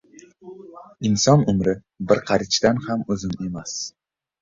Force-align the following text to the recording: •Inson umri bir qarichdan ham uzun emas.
•Inson 1.09 1.45
umri 1.53 1.75
bir 2.11 2.25
qarichdan 2.33 2.85
ham 2.89 3.09
uzun 3.17 3.41
emas. 3.49 3.81